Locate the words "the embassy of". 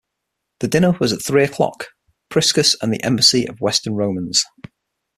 2.91-3.61